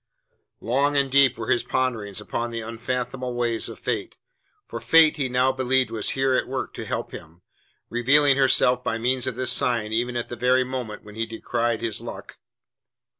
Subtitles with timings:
[0.61, 4.17] Long and deep were his ponderings upon the unfathomable ways of Fate
[4.67, 7.43] for Fate he now believed was here at work to help him,
[7.87, 11.81] revealing herself by means of this sign even at the very moment when he decried
[11.83, 12.39] his luck.